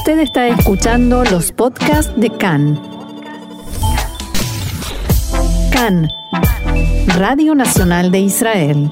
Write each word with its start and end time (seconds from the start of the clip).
Usted 0.00 0.20
está 0.20 0.48
escuchando 0.48 1.24
los 1.24 1.52
podcasts 1.52 2.10
de 2.16 2.30
CAN. 2.30 2.80
CAN, 5.70 6.08
Radio 7.18 7.54
Nacional 7.54 8.10
de 8.10 8.20
Israel. 8.20 8.90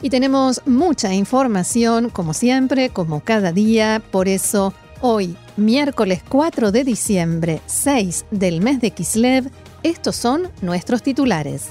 Y 0.00 0.08
tenemos 0.08 0.62
mucha 0.66 1.12
información, 1.12 2.10
como 2.10 2.32
siempre, 2.32 2.90
como 2.90 3.18
cada 3.18 3.50
día, 3.50 4.00
por 4.12 4.28
eso 4.28 4.72
hoy, 5.00 5.36
miércoles 5.56 6.22
4 6.28 6.70
de 6.70 6.84
diciembre, 6.84 7.60
6 7.66 8.26
del 8.30 8.60
mes 8.60 8.80
de 8.80 8.92
Kislev, 8.92 9.50
estos 9.82 10.14
son 10.14 10.48
nuestros 10.60 11.02
titulares. 11.02 11.70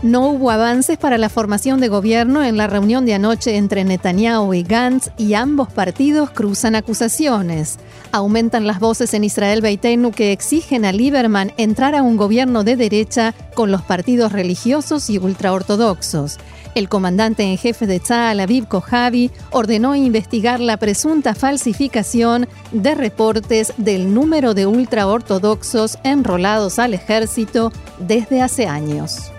No 0.00 0.28
hubo 0.28 0.52
avances 0.52 0.96
para 0.96 1.18
la 1.18 1.28
formación 1.28 1.80
de 1.80 1.88
gobierno 1.88 2.44
en 2.44 2.56
la 2.56 2.68
reunión 2.68 3.04
de 3.04 3.14
anoche 3.14 3.56
entre 3.56 3.82
Netanyahu 3.82 4.54
y 4.54 4.62
Gantz 4.62 5.10
y 5.18 5.34
ambos 5.34 5.72
partidos 5.72 6.30
cruzan 6.30 6.76
acusaciones. 6.76 7.80
Aumentan 8.12 8.68
las 8.68 8.78
voces 8.78 9.12
en 9.14 9.24
Israel 9.24 9.60
Beitenu 9.60 10.12
que 10.12 10.30
exigen 10.30 10.84
a 10.84 10.92
Lieberman 10.92 11.52
entrar 11.56 11.96
a 11.96 12.04
un 12.04 12.16
gobierno 12.16 12.62
de 12.62 12.76
derecha 12.76 13.34
con 13.54 13.72
los 13.72 13.82
partidos 13.82 14.30
religiosos 14.30 15.10
y 15.10 15.18
ultraortodoxos. 15.18 16.38
El 16.76 16.88
comandante 16.88 17.42
en 17.42 17.58
jefe 17.58 17.88
de 17.88 17.98
Tzal, 17.98 18.38
Aviv 18.38 18.68
Kojavi, 18.68 19.32
ordenó 19.50 19.96
investigar 19.96 20.60
la 20.60 20.76
presunta 20.76 21.34
falsificación 21.34 22.46
de 22.70 22.94
reportes 22.94 23.72
del 23.78 24.14
número 24.14 24.54
de 24.54 24.66
ultraortodoxos 24.66 25.98
enrolados 26.04 26.78
al 26.78 26.94
ejército 26.94 27.72
desde 27.98 28.42
hace 28.42 28.68
años. 28.68 29.32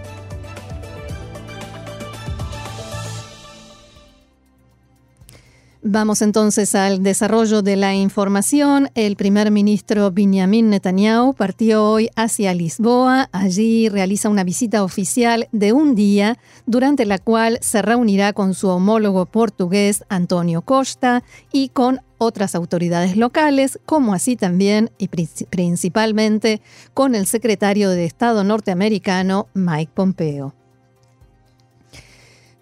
Vamos 5.81 6.21
entonces 6.21 6.75
al 6.75 7.03
desarrollo 7.03 7.61
de 7.61 7.77
la 7.77 7.95
información. 7.95 8.89
El 8.95 9.15
primer 9.15 9.49
ministro 9.49 10.11
Benjamin 10.11 10.69
Netanyahu 10.69 11.33
partió 11.33 11.85
hoy 11.85 12.09
hacia 12.17 12.53
Lisboa. 12.53 13.29
Allí 13.31 13.87
realiza 13.87 14.27
una 14.27 14.43
visita 14.43 14.83
oficial 14.83 15.47
de 15.53 15.71
un 15.71 15.95
día, 15.95 16.37
durante 16.65 17.05
la 17.05 17.17
cual 17.17 17.59
se 17.61 17.81
reunirá 17.81 18.33
con 18.33 18.55
su 18.55 18.67
homólogo 18.67 19.25
portugués 19.25 20.03
Antonio 20.09 20.63
Costa 20.63 21.23
y 21.53 21.69
con 21.69 22.01
otras 22.17 22.55
autoridades 22.55 23.15
locales, 23.15 23.79
como 23.85 24.13
así 24.13 24.35
también 24.35 24.91
y 24.97 25.07
principalmente 25.07 26.61
con 26.93 27.15
el 27.15 27.25
secretario 27.25 27.89
de 27.91 28.03
Estado 28.03 28.43
norteamericano 28.43 29.47
Mike 29.53 29.93
Pompeo. 29.95 30.58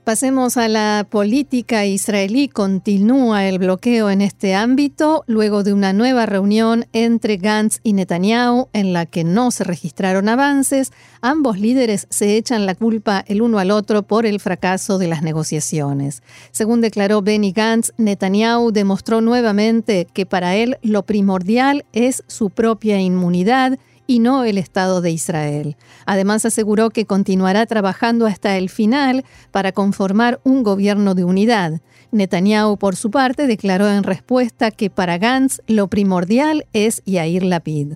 Pasemos 0.07 0.55
a 0.55 0.69
la 0.69 1.05
política 1.09 1.85
israelí. 1.85 2.47
Continúa 2.47 3.45
el 3.45 3.59
bloqueo 3.59 4.09
en 4.09 4.21
este 4.21 4.55
ámbito 4.55 5.25
luego 5.27 5.63
de 5.63 5.73
una 5.73 5.91
nueva 5.91 6.25
reunión 6.25 6.85
entre 6.93 7.35
Gantz 7.35 7.81
y 7.83 7.91
Netanyahu 7.91 8.69
en 8.71 8.93
la 8.93 9.05
que 9.05 9.25
no 9.25 9.51
se 9.51 9.65
registraron 9.65 10.29
avances. 10.29 10.93
Ambos 11.19 11.59
líderes 11.59 12.07
se 12.09 12.37
echan 12.37 12.65
la 12.65 12.75
culpa 12.75 13.25
el 13.27 13.41
uno 13.41 13.59
al 13.59 13.69
otro 13.69 14.03
por 14.03 14.25
el 14.25 14.39
fracaso 14.39 14.97
de 14.97 15.09
las 15.09 15.23
negociaciones. 15.23 16.23
Según 16.51 16.79
declaró 16.79 17.21
Benny 17.21 17.51
Gantz, 17.51 17.91
Netanyahu 17.97 18.71
demostró 18.71 19.19
nuevamente 19.19 20.07
que 20.13 20.25
para 20.25 20.55
él 20.55 20.77
lo 20.83 21.03
primordial 21.03 21.83
es 21.91 22.23
su 22.27 22.49
propia 22.49 23.01
inmunidad 23.01 23.77
y 24.07 24.19
no 24.19 24.45
el 24.45 24.57
Estado 24.57 25.01
de 25.01 25.11
Israel. 25.11 25.75
Además 26.05 26.45
aseguró 26.45 26.89
que 26.89 27.05
continuará 27.05 27.65
trabajando 27.65 28.25
hasta 28.25 28.57
el 28.57 28.69
final 28.69 29.25
para 29.51 29.73
conformar 29.73 30.39
un 30.43 30.63
gobierno 30.63 31.13
de 31.13 31.25
unidad. 31.25 31.81
Netanyahu, 32.11 32.77
por 32.77 32.95
su 32.95 33.11
parte, 33.11 33.45
declaró 33.45 33.89
en 33.89 34.03
respuesta 34.03 34.71
que 34.71 34.89
para 34.89 35.17
Gantz 35.17 35.59
lo 35.67 35.87
primordial 35.87 36.65
es 36.71 37.03
Yair 37.05 37.43
Lapid. 37.43 37.93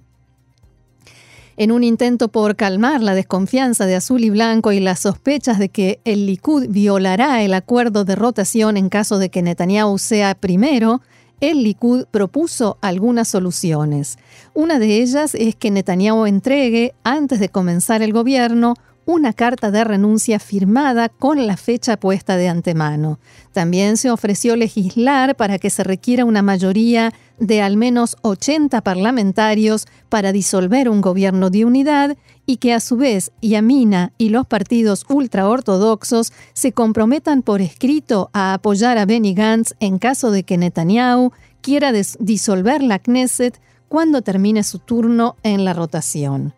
En 1.58 1.72
un 1.72 1.84
intento 1.84 2.30
por 2.30 2.56
calmar 2.56 3.02
la 3.02 3.13
desconfianza 3.13 3.86
de 3.86 3.96
Azul 3.96 4.24
y 4.24 4.30
Blanco 4.30 4.72
y 4.72 4.80
las 4.80 5.02
sospechas 5.02 5.59
de 5.59 5.69
que 5.69 6.00
el 6.06 6.25
Likud 6.25 6.68
violará 6.69 7.44
el 7.44 7.53
acuerdo 7.53 8.03
de 8.03 8.16
rotación 8.16 8.78
en 8.78 8.90
caso 8.90 9.19
de 9.19 9.30
que 9.30 9.41
Netanyahu 9.41 9.97
sea 9.97 10.34
primero, 10.34 11.02
el 11.41 11.63
Likud 11.63 12.06
propuso 12.06 12.78
algunas 12.81 13.28
soluciones. 13.28 14.18
Una 14.53 14.79
de 14.79 15.02
ellas 15.02 15.35
es 15.35 15.56
que 15.56 15.72
Netanyahu 15.72 16.25
entregue, 16.28 16.94
antes 17.03 17.40
de 17.40 17.50
comenzar 17.50 18.02
el 18.02 18.13
gobierno, 18.13 18.75
una 19.06 19.34
carta 19.34 19.72
de 19.72 19.84
renuncia 19.84 20.40
firmada 20.40 21.09
con 21.09 21.47
la 21.47 21.57
fecha 21.57 21.97
puesta 21.97 22.38
de 22.38 22.47
antemano. 22.47 23.19
También 23.51 23.97
se 23.97 24.12
ofreció 24.12 24.56
legislar 24.56 25.35
para 25.35 25.57
que 25.57 25.72
se 25.72 25.84
requiera 25.84 26.24
una 26.24 26.44
mayoría 26.44 27.12
de 27.40 27.62
al 27.62 27.78
menos 27.78 28.16
80 28.22 28.81
parlamentarios 28.81 29.88
para 30.09 30.31
disolver 30.31 30.88
un 30.88 31.01
gobierno 31.01 31.50
de 31.50 31.66
unidad 31.66 32.16
y 32.51 32.57
que 32.57 32.73
a 32.73 32.81
su 32.81 32.97
vez 32.97 33.31
Yamina 33.41 34.12
y 34.17 34.28
los 34.28 34.45
partidos 34.45 35.06
ultraortodoxos 35.07 36.34
se 36.51 36.73
comprometan 36.73 37.44
por 37.44 37.62
escrito 37.62 38.29
a 38.34 38.53
apoyar 38.53 38.97
a 38.97 39.06
Benny 39.06 39.34
Gantz 39.34 39.73
en 39.79 40.00
caso 40.00 40.31
de 40.31 40.44
que 40.44 40.57
Netanyahu 40.57 41.31
quiera 41.62 41.94
disolver 41.94 42.84
la 42.84 43.00
Knesset 43.00 43.62
cuando 43.88 44.22
termine 44.22 44.63
su 44.63 44.79
turno 44.79 45.38
en 45.44 45.63
la 45.63 45.72
rotación. 45.72 46.53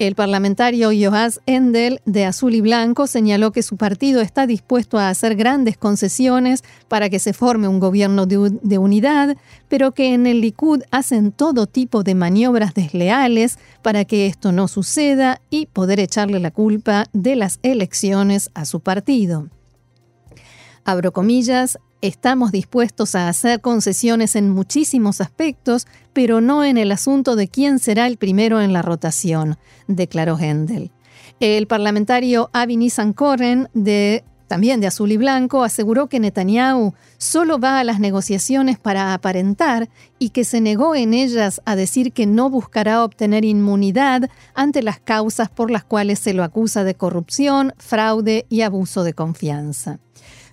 El 0.00 0.14
parlamentario 0.14 0.88
Joás 0.98 1.42
Endel, 1.44 2.00
de 2.06 2.24
Azul 2.24 2.54
y 2.54 2.62
Blanco, 2.62 3.06
señaló 3.06 3.52
que 3.52 3.62
su 3.62 3.76
partido 3.76 4.22
está 4.22 4.46
dispuesto 4.46 4.98
a 4.98 5.10
hacer 5.10 5.36
grandes 5.36 5.76
concesiones 5.76 6.64
para 6.88 7.10
que 7.10 7.18
se 7.18 7.34
forme 7.34 7.68
un 7.68 7.80
gobierno 7.80 8.24
de, 8.24 8.58
de, 8.62 8.78
unidad, 8.78 9.36
pero 9.68 9.92
que 9.92 10.14
en 10.14 10.26
el 10.26 10.40
Likud 10.40 10.80
hacen 10.90 11.32
todo 11.32 11.66
tipo 11.66 12.02
de 12.02 12.14
maniobras 12.14 12.72
desleales 12.72 13.58
para 13.82 14.06
que 14.06 14.26
esto 14.26 14.52
no 14.52 14.68
suceda 14.68 15.42
y 15.50 15.66
poder 15.66 16.00
echarle 16.00 16.40
la 16.40 16.50
culpa 16.50 17.04
de 17.12 17.36
las 17.36 17.58
elecciones 17.62 18.50
a 18.54 18.64
su 18.64 18.80
partido. 18.80 19.48
Abro 20.82 21.12
comillas, 21.12 21.78
Estamos 22.02 22.50
dispuestos 22.50 23.14
a 23.14 23.28
hacer 23.28 23.60
concesiones 23.60 24.34
en 24.34 24.48
muchísimos 24.48 25.20
aspectos, 25.20 25.86
pero 26.14 26.40
no 26.40 26.64
en 26.64 26.78
el 26.78 26.92
asunto 26.92 27.36
de 27.36 27.46
quién 27.46 27.78
será 27.78 28.06
el 28.06 28.16
primero 28.16 28.62
en 28.62 28.72
la 28.72 28.80
rotación, 28.80 29.58
declaró 29.86 30.38
Hendel. 30.38 30.92
El 31.40 31.66
parlamentario 31.66 32.48
Avi 32.54 32.78
Nissan-Koren, 32.78 33.68
de, 33.74 34.24
también 34.46 34.80
de 34.80 34.86
Azul 34.86 35.12
y 35.12 35.18
Blanco, 35.18 35.62
aseguró 35.62 36.06
que 36.06 36.20
Netanyahu 36.20 36.94
solo 37.18 37.58
va 37.58 37.78
a 37.78 37.84
las 37.84 38.00
negociaciones 38.00 38.78
para 38.78 39.12
aparentar 39.12 39.90
y 40.18 40.30
que 40.30 40.44
se 40.44 40.62
negó 40.62 40.94
en 40.94 41.12
ellas 41.12 41.60
a 41.66 41.76
decir 41.76 42.14
que 42.14 42.24
no 42.24 42.48
buscará 42.48 43.04
obtener 43.04 43.44
inmunidad 43.44 44.30
ante 44.54 44.82
las 44.82 45.00
causas 45.00 45.50
por 45.50 45.70
las 45.70 45.84
cuales 45.84 46.18
se 46.18 46.32
lo 46.32 46.44
acusa 46.44 46.82
de 46.82 46.94
corrupción, 46.94 47.74
fraude 47.76 48.46
y 48.48 48.62
abuso 48.62 49.04
de 49.04 49.12
confianza. 49.12 49.98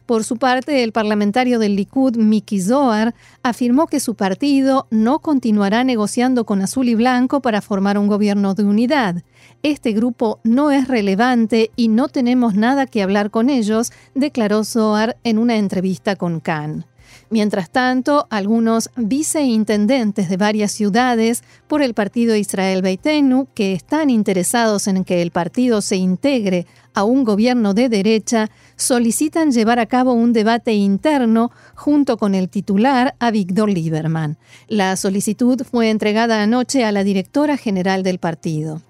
Por 0.08 0.24
su 0.24 0.38
parte, 0.38 0.86
el 0.86 0.94
parlamentario 0.94 1.60
del 1.60 1.76
Likud, 1.76 2.16
Miki 2.16 2.62
Zohar, 2.62 3.14
afirmó 3.44 3.88
que 3.88 4.00
su 4.00 4.16
partido 4.16 4.88
no 4.90 5.20
continuará 5.20 5.84
negociando 5.84 6.46
con 6.46 6.62
Azul 6.62 6.88
y 6.88 6.96
Blanco 6.96 7.42
para 7.42 7.62
formar 7.62 7.98
un 7.98 8.08
gobierno 8.08 8.54
de 8.54 8.64
unidad. 8.64 9.22
Este 9.64 9.92
grupo 9.92 10.40
no 10.46 10.72
es 10.72 10.88
relevante 10.88 11.72
y 11.76 11.90
no 11.90 12.08
tenemos 12.08 12.56
nada 12.56 12.86
que 12.86 13.04
hablar 13.04 13.32
con 13.32 13.50
ellos, 13.50 13.92
declaró 14.16 14.64
Zohar 14.64 15.18
en 15.26 15.38
una 15.38 15.58
entrevista 15.58 16.16
con 16.16 16.40
Khan. 16.40 16.86
Mientras 17.30 17.70
tanto, 17.70 18.26
algunos 18.30 18.90
viceintendentes 18.96 20.30
de 20.30 20.38
varias 20.38 20.72
ciudades 20.72 21.44
por 21.68 21.82
el 21.82 21.94
partido 21.94 22.36
Israel 22.36 22.82
Beitenu, 22.82 23.48
que 23.54 23.74
están 23.74 24.10
interesados 24.10 24.88
en 24.88 25.04
que 25.04 25.22
el 25.22 25.32
partido 25.32 25.82
se 25.82 25.98
integre 25.98 26.66
a 26.94 27.04
un 27.04 27.26
gobierno 27.26 27.74
de 27.74 27.90
derecha, 27.90 28.50
solicitan 28.78 29.52
llevar 29.52 29.78
a 29.80 29.88
cabo 29.88 30.14
un 30.14 30.32
debate 30.32 30.74
interno 30.74 31.52
junto 31.76 32.18
con 32.18 32.34
el 32.34 32.48
titular 32.48 33.16
Avigdor 33.20 33.70
Lieberman. 33.70 34.38
La 34.70 34.96
solicitud 34.96 35.62
fue 35.70 35.90
entregada 35.90 36.42
anoche 36.42 36.86
a 36.86 36.94
la 36.94 37.04
directora 37.04 37.58
general 37.58 38.04
del 38.04 38.20
partido. 38.20 38.82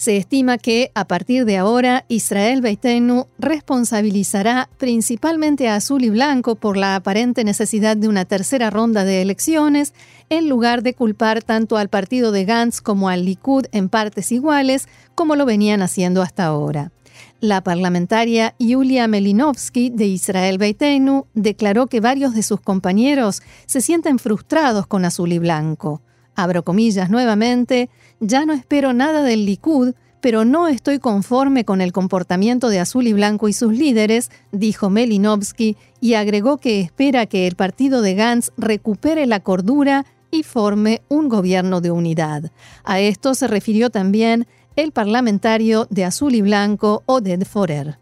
Se 0.00 0.16
estima 0.16 0.56
que 0.56 0.92
a 0.94 1.06
partir 1.06 1.44
de 1.44 1.58
ahora 1.58 2.06
Israel 2.08 2.62
Beitenu 2.62 3.26
responsabilizará 3.38 4.70
principalmente 4.78 5.68
a 5.68 5.74
Azul 5.74 6.02
y 6.04 6.08
Blanco 6.08 6.54
por 6.54 6.78
la 6.78 6.96
aparente 6.96 7.44
necesidad 7.44 7.98
de 7.98 8.08
una 8.08 8.24
tercera 8.24 8.70
ronda 8.70 9.04
de 9.04 9.20
elecciones, 9.20 9.92
en 10.30 10.48
lugar 10.48 10.82
de 10.82 10.94
culpar 10.94 11.42
tanto 11.42 11.76
al 11.76 11.90
partido 11.90 12.32
de 12.32 12.46
Gantz 12.46 12.80
como 12.80 13.10
al 13.10 13.26
Likud 13.26 13.66
en 13.72 13.90
partes 13.90 14.32
iguales, 14.32 14.88
como 15.14 15.36
lo 15.36 15.44
venían 15.44 15.82
haciendo 15.82 16.22
hasta 16.22 16.46
ahora. 16.46 16.92
La 17.40 17.62
parlamentaria 17.62 18.54
Yulia 18.58 19.06
Melinovsky 19.06 19.90
de 19.90 20.06
Israel 20.06 20.56
Beitenu 20.56 21.26
declaró 21.34 21.88
que 21.88 22.00
varios 22.00 22.34
de 22.34 22.42
sus 22.42 22.62
compañeros 22.62 23.42
se 23.66 23.82
sienten 23.82 24.18
frustrados 24.18 24.86
con 24.86 25.04
Azul 25.04 25.30
y 25.30 25.38
Blanco 25.38 26.00
abro 26.34 26.64
comillas 26.64 27.10
nuevamente, 27.10 27.90
ya 28.20 28.44
no 28.46 28.52
espero 28.52 28.92
nada 28.92 29.22
del 29.22 29.46
Likud, 29.46 29.94
pero 30.20 30.44
no 30.44 30.68
estoy 30.68 30.98
conforme 30.98 31.64
con 31.64 31.80
el 31.80 31.92
comportamiento 31.92 32.68
de 32.68 32.80
Azul 32.80 33.06
y 33.06 33.12
Blanco 33.12 33.48
y 33.48 33.52
sus 33.52 33.72
líderes, 33.72 34.30
dijo 34.52 34.90
Melinovsky, 34.90 35.76
y 36.00 36.14
agregó 36.14 36.58
que 36.58 36.80
espera 36.80 37.26
que 37.26 37.46
el 37.46 37.56
partido 37.56 38.02
de 38.02 38.14
Gantz 38.14 38.50
recupere 38.56 39.26
la 39.26 39.40
cordura 39.40 40.04
y 40.30 40.42
forme 40.42 41.02
un 41.08 41.28
gobierno 41.28 41.80
de 41.80 41.90
unidad. 41.90 42.52
A 42.84 43.00
esto 43.00 43.34
se 43.34 43.48
refirió 43.48 43.90
también 43.90 44.46
el 44.76 44.92
parlamentario 44.92 45.86
de 45.90 46.04
Azul 46.04 46.34
y 46.34 46.42
Blanco, 46.42 47.02
Oded 47.06 47.44
Forer. 47.44 47.98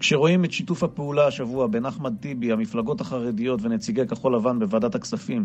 כשרואים 0.00 0.44
את 0.44 0.52
שיתוף 0.52 0.82
הפעולה 0.82 1.26
השבוע 1.26 1.66
בין 1.66 1.86
אחמד 1.86 2.14
טיבי, 2.20 2.52
המפלגות 2.52 3.00
החרדיות 3.00 3.60
ונציגי 3.62 4.06
כחול 4.06 4.36
לבן 4.36 4.58
בוועדת 4.58 4.94
הכספים, 4.94 5.44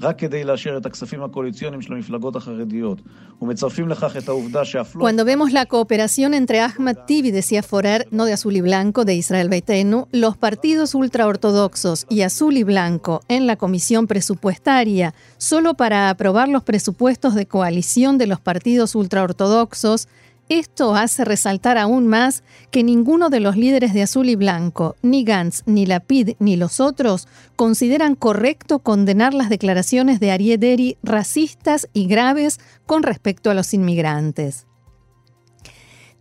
רק 0.00 0.18
כדי 0.18 0.44
לאשר 0.44 0.76
את 0.76 0.86
הכספים 0.86 1.22
הקואליציוניים 1.22 1.82
של 1.82 1.92
המפלגות 1.92 2.36
החרדיות, 2.36 2.98
ומצרפים 3.42 3.88
לכך 3.88 4.16
את 4.16 4.28
העובדה 4.28 4.64
שאף 4.64 4.96
לא... 4.96 5.04
Cuando 5.04 5.24
vemos 5.24 5.52
la 5.52 5.66
cooperación 5.66 6.34
entre 6.34 6.60
Ahmad 6.60 6.96
Tibi, 7.06 7.30
decía 7.30 7.62
Forer, 7.62 8.08
no 8.10 8.24
de 8.24 8.32
Azul 8.32 8.56
y 8.56 8.60
Blanco, 8.60 9.04
de 9.04 9.14
Israel 9.14 9.48
Beitenu, 9.48 10.06
los 10.12 10.36
partidos 10.36 10.94
ultraortodoxos 10.94 12.06
y 12.08 12.22
Azul 12.22 12.56
y 12.56 12.64
Blanco 12.64 13.20
en 13.28 13.46
la 13.46 13.56
comisión 13.56 14.06
presupuestaria, 14.06 15.14
solo 15.38 15.74
para 15.74 16.10
aprobar 16.10 16.48
los 16.48 16.64
presupuestos 16.64 17.34
de 17.34 17.46
coalición 17.46 18.18
de 18.18 18.26
los 18.26 18.40
partidos 18.40 18.94
ultraortodoxos, 18.94 20.08
esto 20.49 20.95
hace 20.95 21.25
resaltar 21.25 21.77
aún 21.77 22.07
más 22.07 22.43
que 22.71 22.83
ninguno 22.83 23.29
de 23.29 23.39
los 23.39 23.57
líderes 23.57 23.93
de 23.93 24.03
Azul 24.03 24.29
y 24.29 24.35
Blanco, 24.35 24.95
ni 25.01 25.23
Gantz, 25.23 25.63
ni 25.65 25.85
Lapid, 25.85 26.35
ni 26.39 26.55
los 26.55 26.79
otros, 26.79 27.27
consideran 27.55 28.15
correcto 28.15 28.79
condenar 28.79 29.33
las 29.33 29.49
declaraciones 29.49 30.19
de 30.19 30.31
Ariederi 30.31 30.97
racistas 31.01 31.87
y 31.93 32.07
graves 32.07 32.59
con 32.85 33.03
respecto 33.03 33.49
a 33.49 33.53
los 33.55 33.73
inmigrantes. 33.73 34.67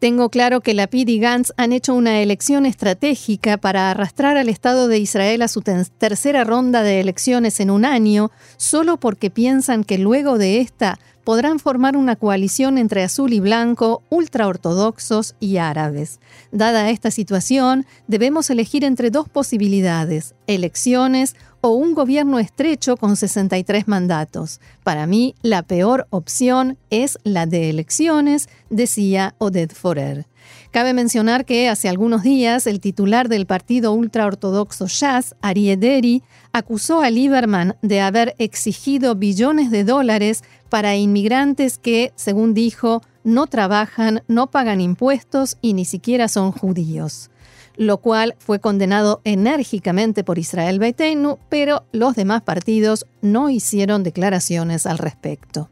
Tengo 0.04 0.28
claro 0.28 0.60
que 0.60 0.74
Lapid 0.74 1.08
y 1.08 1.18
Gantz 1.18 1.52
han 1.56 1.72
hecho 1.72 1.94
una 1.94 2.20
elección 2.20 2.66
estratégica 2.66 3.56
para 3.56 3.90
arrastrar 3.90 4.36
al 4.36 4.50
Estado 4.50 4.86
de 4.86 4.98
Israel 4.98 5.40
a 5.40 5.48
su 5.48 5.62
tercera 5.62 6.44
ronda 6.44 6.82
de 6.82 7.00
elecciones 7.00 7.58
en 7.58 7.70
un 7.70 7.86
año, 7.86 8.30
solo 8.58 8.98
porque 8.98 9.30
piensan 9.30 9.82
que 9.82 9.96
luego 9.96 10.36
de 10.36 10.60
esta 10.60 10.98
podrán 11.24 11.58
formar 11.58 11.96
una 11.96 12.16
coalición 12.16 12.78
entre 12.78 13.02
azul 13.02 13.32
y 13.32 13.40
blanco, 13.40 14.02
ultraortodoxos 14.10 15.34
y 15.40 15.56
árabes. 15.56 16.20
Dada 16.52 16.90
esta 16.90 17.10
situación, 17.10 17.86
debemos 18.06 18.50
elegir 18.50 18.84
entre 18.84 19.10
dos 19.10 19.28
posibilidades, 19.28 20.34
elecciones 20.46 21.34
o 21.64 21.70
un 21.70 21.94
gobierno 21.94 22.38
estrecho 22.38 22.98
con 22.98 23.16
63 23.16 23.88
mandatos. 23.88 24.60
Para 24.82 25.06
mí, 25.06 25.34
la 25.40 25.62
peor 25.62 26.06
opción 26.10 26.76
es 26.90 27.18
la 27.24 27.46
de 27.46 27.70
elecciones, 27.70 28.50
decía 28.68 29.34
Oded 29.38 29.70
Forer. 29.70 30.26
Cabe 30.72 30.92
mencionar 30.92 31.46
que 31.46 31.70
hace 31.70 31.88
algunos 31.88 32.22
días 32.22 32.66
el 32.66 32.80
titular 32.80 33.30
del 33.30 33.46
partido 33.46 33.94
ultraortodoxo 33.94 34.88
Shas, 34.88 35.36
Ariederi, 35.40 36.22
acusó 36.52 37.00
a 37.00 37.08
Lieberman 37.08 37.76
de 37.80 38.02
haber 38.02 38.34
exigido 38.36 39.14
billones 39.14 39.70
de 39.70 39.84
dólares 39.84 40.44
para 40.68 40.96
inmigrantes 40.96 41.78
que, 41.78 42.12
según 42.14 42.52
dijo, 42.52 43.00
no 43.22 43.46
trabajan, 43.46 44.22
no 44.28 44.50
pagan 44.50 44.82
impuestos 44.82 45.56
y 45.62 45.72
ni 45.72 45.86
siquiera 45.86 46.28
son 46.28 46.52
judíos 46.52 47.30
lo 47.76 47.98
cual 47.98 48.34
fue 48.38 48.60
condenado 48.60 49.20
enérgicamente 49.24 50.24
por 50.24 50.38
Israel 50.38 50.78
Beitenu, 50.78 51.38
pero 51.48 51.84
los 51.92 52.14
demás 52.14 52.42
partidos 52.42 53.06
no 53.22 53.50
hicieron 53.50 54.02
declaraciones 54.02 54.86
al 54.86 54.98
respecto. 54.98 55.68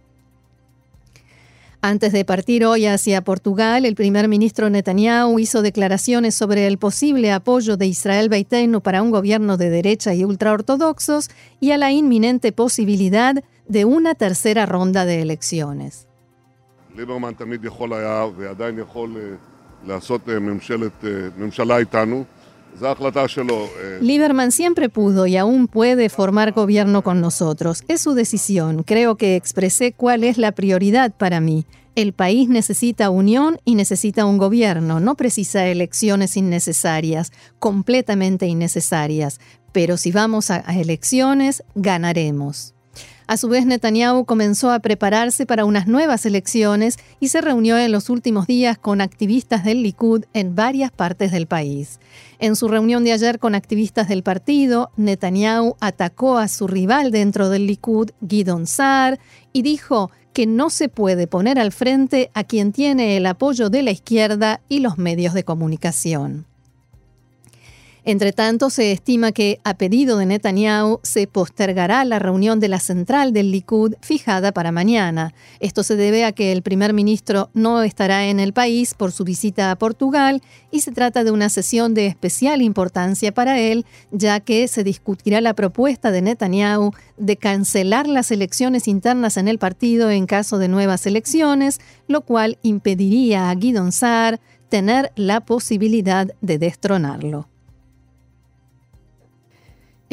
Antes 1.84 2.12
de 2.12 2.24
partir 2.24 2.64
hoy 2.64 2.86
hacia 2.86 3.24
Portugal, 3.24 3.84
el 3.84 3.96
primer 3.96 4.28
ministro 4.28 4.70
Netanyahu 4.70 5.40
hizo 5.40 5.62
declaraciones 5.62 6.32
sobre 6.32 6.68
el 6.68 6.78
posible 6.78 7.32
apoyo 7.32 7.76
de 7.76 7.86
Israel 7.86 8.28
Beitenu 8.28 8.82
para 8.82 9.02
un 9.02 9.10
gobierno 9.10 9.56
de 9.56 9.68
derecha 9.68 10.14
y 10.14 10.24
ultraortodoxos 10.24 11.28
y 11.58 11.72
a 11.72 11.78
la 11.78 11.90
inminente 11.90 12.52
posibilidad 12.52 13.42
de 13.66 13.84
una 13.84 14.14
tercera 14.14 14.64
ronda 14.64 15.04
de 15.04 15.22
elecciones. 15.22 16.06
Lieberman 24.00 24.50
siempre 24.50 24.88
pudo 24.88 25.26
y 25.26 25.36
aún 25.36 25.68
puede 25.68 26.08
formar 26.08 26.52
gobierno 26.52 27.02
con 27.02 27.20
nosotros. 27.20 27.84
Es 27.88 28.00
su 28.00 28.14
decisión. 28.14 28.82
Creo 28.82 29.16
que 29.16 29.36
expresé 29.36 29.92
cuál 29.92 30.24
es 30.24 30.38
la 30.38 30.52
prioridad 30.52 31.12
para 31.12 31.40
mí. 31.40 31.66
El 31.94 32.14
país 32.14 32.48
necesita 32.48 33.10
unión 33.10 33.60
y 33.66 33.74
necesita 33.74 34.24
un 34.24 34.38
gobierno, 34.38 34.98
no 34.98 35.14
precisa 35.14 35.66
elecciones 35.66 36.38
innecesarias, 36.38 37.32
completamente 37.58 38.46
innecesarias. 38.46 39.40
Pero 39.72 39.98
si 39.98 40.10
vamos 40.10 40.50
a 40.50 40.60
elecciones, 40.74 41.62
ganaremos. 41.74 42.74
A 43.26 43.36
su 43.36 43.48
vez, 43.48 43.66
Netanyahu 43.66 44.24
comenzó 44.24 44.70
a 44.70 44.80
prepararse 44.80 45.46
para 45.46 45.64
unas 45.64 45.86
nuevas 45.86 46.26
elecciones 46.26 46.98
y 47.20 47.28
se 47.28 47.40
reunió 47.40 47.78
en 47.78 47.92
los 47.92 48.10
últimos 48.10 48.46
días 48.46 48.78
con 48.78 49.00
activistas 49.00 49.64
del 49.64 49.82
Likud 49.82 50.24
en 50.32 50.54
varias 50.54 50.90
partes 50.90 51.32
del 51.32 51.46
país. 51.46 52.00
En 52.38 52.56
su 52.56 52.68
reunión 52.68 53.04
de 53.04 53.12
ayer 53.12 53.38
con 53.38 53.54
activistas 53.54 54.08
del 54.08 54.22
partido, 54.22 54.90
Netanyahu 54.96 55.76
atacó 55.80 56.38
a 56.38 56.48
su 56.48 56.66
rival 56.66 57.10
dentro 57.10 57.48
del 57.48 57.66
Likud, 57.66 58.10
Gidon 58.28 58.66
Saar, 58.66 59.20
y 59.52 59.62
dijo 59.62 60.10
que 60.32 60.46
no 60.46 60.70
se 60.70 60.88
puede 60.88 61.26
poner 61.26 61.58
al 61.58 61.72
frente 61.72 62.30
a 62.34 62.44
quien 62.44 62.72
tiene 62.72 63.16
el 63.16 63.26
apoyo 63.26 63.70
de 63.70 63.82
la 63.82 63.90
izquierda 63.90 64.60
y 64.68 64.80
los 64.80 64.98
medios 64.98 65.34
de 65.34 65.44
comunicación. 65.44 66.46
Entre 68.04 68.32
tanto, 68.32 68.68
se 68.68 68.90
estima 68.90 69.30
que, 69.30 69.60
a 69.62 69.74
pedido 69.74 70.18
de 70.18 70.26
Netanyahu, 70.26 70.98
se 71.04 71.28
postergará 71.28 72.04
la 72.04 72.18
reunión 72.18 72.58
de 72.58 72.66
la 72.66 72.80
central 72.80 73.32
del 73.32 73.52
Likud 73.52 73.94
fijada 74.00 74.50
para 74.50 74.72
mañana. 74.72 75.34
Esto 75.60 75.84
se 75.84 75.94
debe 75.94 76.24
a 76.24 76.32
que 76.32 76.50
el 76.50 76.62
primer 76.62 76.94
ministro 76.94 77.50
no 77.54 77.80
estará 77.82 78.26
en 78.26 78.40
el 78.40 78.52
país 78.52 78.94
por 78.94 79.12
su 79.12 79.22
visita 79.22 79.70
a 79.70 79.76
Portugal 79.76 80.42
y 80.72 80.80
se 80.80 80.90
trata 80.90 81.22
de 81.22 81.30
una 81.30 81.48
sesión 81.48 81.94
de 81.94 82.06
especial 82.06 82.60
importancia 82.60 83.32
para 83.32 83.60
él, 83.60 83.86
ya 84.10 84.40
que 84.40 84.66
se 84.66 84.82
discutirá 84.82 85.40
la 85.40 85.54
propuesta 85.54 86.10
de 86.10 86.22
Netanyahu 86.22 86.90
de 87.18 87.36
cancelar 87.36 88.08
las 88.08 88.32
elecciones 88.32 88.88
internas 88.88 89.36
en 89.36 89.46
el 89.46 89.58
partido 89.58 90.10
en 90.10 90.26
caso 90.26 90.58
de 90.58 90.66
nuevas 90.66 91.06
elecciones, 91.06 91.80
lo 92.08 92.22
cual 92.22 92.58
impediría 92.62 93.48
a 93.48 93.54
Guidon 93.54 93.92
Saar 93.92 94.40
tener 94.68 95.12
la 95.14 95.40
posibilidad 95.40 96.26
de 96.40 96.58
destronarlo. 96.58 97.51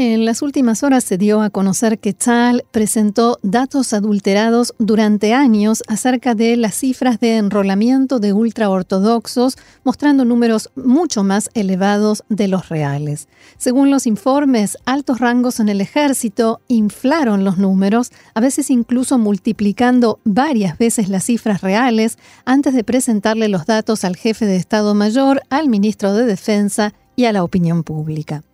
En 0.01 0.24
las 0.24 0.41
últimas 0.41 0.82
horas 0.84 1.03
se 1.03 1.18
dio 1.18 1.41
a 1.41 1.50
conocer 1.50 2.00
que 2.00 2.13
Tzal 2.13 2.63
presentó 2.72 3.38
datos 3.44 3.91
adulterados 3.91 4.74
durante 4.79 5.34
años 5.34 5.84
acerca 5.89 6.36
de 6.36 6.56
las 6.56 6.75
cifras 6.75 7.20
de 7.20 7.36
enrolamiento 7.36 8.22
de 8.22 8.32
ultraortodoxos, 8.32 9.58
mostrando 9.84 10.24
números 10.24 10.70
mucho 10.77 11.25
más 11.25 11.50
elevados 11.53 12.24
de 12.29 12.48
los 12.48 12.70
reales. 12.70 13.27
Según 13.58 13.91
los 13.91 14.08
informes, 14.08 14.77
altos 14.86 15.20
rangos 15.20 15.60
en 15.60 15.68
el 15.68 15.82
ejército 15.82 16.62
inflaron 16.70 17.44
los 17.44 17.58
números, 17.58 18.13
a 18.34 18.39
veces 18.39 18.70
incluso 18.70 19.18
multiplicando 19.18 20.22
varias 20.24 20.77
veces 20.77 21.10
las 21.10 21.25
cifras 21.25 21.60
reales 21.60 22.18
antes 22.46 22.74
de 22.74 22.86
presentarle 22.86 23.50
los 23.50 23.65
datos 23.65 24.06
al 24.06 24.15
jefe 24.15 24.46
de 24.46 24.56
Estado 24.56 24.96
Mayor, 24.96 25.41
al 25.50 25.68
ministro 25.68 26.13
de 26.13 26.25
Defensa 26.25 26.94
y 27.18 27.25
a 27.25 27.34
la 27.34 27.44
opinión 27.44 27.84
pública. 27.84 28.46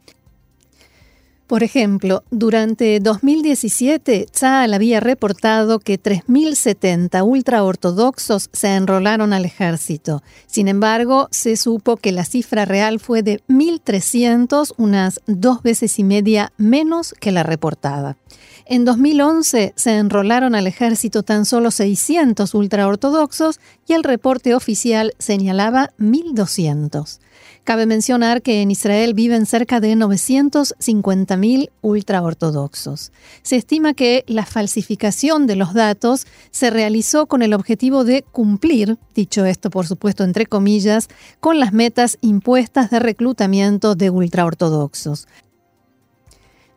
Por 1.48 1.62
ejemplo, 1.62 2.24
durante 2.32 3.00
2017, 3.00 4.26
Tzal 4.32 4.74
había 4.74 5.00
reportado 5.00 5.78
que 5.78 6.02
3.070 6.02 7.24
ultraortodoxos 7.24 8.50
se 8.52 8.74
enrolaron 8.74 9.32
al 9.32 9.46
ejército. 9.46 10.24
Sin 10.48 10.68
embargo, 10.68 11.28
se 11.30 11.56
supo 11.56 11.98
que 11.98 12.12
la 12.12 12.26
cifra 12.26 12.66
real 12.66 13.00
fue 13.00 13.22
de 13.22 13.42
1.300, 13.48 14.74
unas 14.78 15.22
dos 15.28 15.62
veces 15.62 16.00
y 16.00 16.04
media 16.04 16.52
menos 16.58 17.14
que 17.20 17.32
la 17.32 17.44
reportada. 17.44 18.18
En 18.66 18.84
2011 18.84 19.74
se 19.76 19.98
enrolaron 19.98 20.56
al 20.56 20.66
ejército 20.66 21.22
tan 21.22 21.46
solo 21.46 21.70
600 21.70 22.56
ultraortodoxos 22.56 23.60
y 23.88 23.94
el 23.94 24.04
reporte 24.04 24.56
oficial 24.56 25.14
señalaba 25.20 25.92
1.200. 26.00 27.20
Cabe 27.66 27.88
mencionar 27.88 28.44
que 28.44 28.62
en 28.62 28.70
Israel 28.70 29.16
viven 29.16 29.48
cerca 29.48 29.80
de 29.80 29.96
950.000 29.96 31.72
ultraortodoxos. 31.82 33.12
Se 33.42 33.56
estima 33.56 33.96
que 33.96 34.24
la 34.28 34.46
falsificación 34.46 35.48
de 35.48 35.56
los 35.56 35.74
datos 35.74 36.28
se 36.52 36.70
realizó 36.70 37.26
con 37.26 37.42
el 37.42 37.56
objetivo 37.56 38.04
de 38.04 38.22
cumplir, 38.22 39.00
dicho 39.16 39.46
esto 39.46 39.72
por 39.72 39.88
supuesto 39.88 40.24
entre 40.24 40.46
comillas, 40.46 41.08
con 41.40 41.60
las 41.60 41.74
metas 41.74 42.20
impuestas 42.22 42.92
de 42.92 43.00
reclutamiento 43.00 43.96
de 43.96 44.12
ultraortodoxos. 44.12 45.26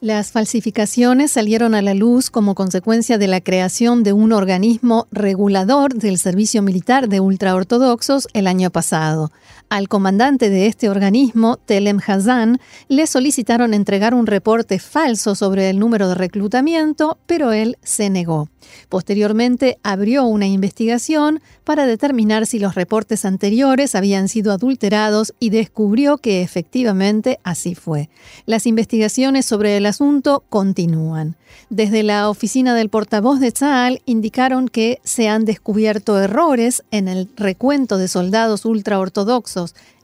Las 0.01 0.31
falsificaciones 0.31 1.33
salieron 1.33 1.75
a 1.75 1.83
la 1.83 1.93
luz 1.93 2.31
como 2.31 2.55
consecuencia 2.55 3.19
de 3.19 3.27
la 3.27 3.41
creación 3.41 4.05
de 4.05 4.13
un 4.13 4.33
organismo 4.33 5.09
regulador 5.11 5.93
del 5.93 6.19
servicio 6.19 6.63
militar 6.63 7.09
de 7.09 7.19
ultraortodoxos 7.19 8.29
el 8.33 8.47
año 8.47 8.71
pasado. 8.71 9.33
Al 9.71 9.87
comandante 9.87 10.49
de 10.49 10.67
este 10.67 10.89
organismo, 10.89 11.59
Telem 11.59 12.01
Hazan, 12.07 12.59
le 12.89 13.07
solicitaron 13.07 13.75
entregar 13.75 14.15
un 14.15 14.27
reporte 14.27 14.79
falso 14.79 15.35
sobre 15.35 15.69
el 15.69 15.79
número 15.79 16.09
de 16.09 16.15
reclutamiento, 16.15 17.19
pero 17.27 17.53
él 17.53 17.77
se 17.83 18.09
negó. 18.09 18.49
Posteriormente 18.89 19.79
abrió 19.83 20.25
una 20.25 20.47
investigación 20.47 21.41
para 21.65 21.87
determinar 21.87 22.47
si 22.47 22.59
los 22.59 22.75
reportes 22.77 23.27
anteriores 23.27 23.95
habían 23.95 24.29
sido 24.29 24.53
adulterados 24.53 25.35
y 25.39 25.51
descubrió 25.51 26.17
que 26.17 26.43
efectivamente 26.43 27.39
así 27.45 27.75
fue. 27.75 28.09
Las 28.47 28.67
investigaciones 28.67 29.45
sobre 29.45 29.77
el 29.77 29.85
asunto 29.85 30.45
continúan. 30.49 31.37
Desde 31.71 32.03
la 32.03 32.29
oficina 32.31 32.75
del 32.75 32.89
portavoz 32.89 33.41
de 33.41 33.53
Tzal 33.53 34.01
indicaron 34.07 34.69
que 34.69 35.01
se 35.03 35.29
han 35.29 35.45
descubierto 35.45 36.19
errores 36.19 36.83
en 36.91 37.09
el 37.09 37.29
recuento 37.37 37.99
de 37.99 38.09
soldados 38.09 38.65
ultraortodoxos 38.65 39.58